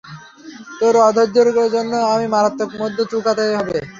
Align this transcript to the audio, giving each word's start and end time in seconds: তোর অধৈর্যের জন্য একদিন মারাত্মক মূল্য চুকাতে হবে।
তোর 0.79 0.93
অধৈর্যের 1.01 1.47
জন্য 1.75 1.93
একদিন 2.05 2.29
মারাত্মক 2.33 2.69
মূল্য 2.79 2.97
চুকাতে 3.11 3.43
হবে। 3.57 3.77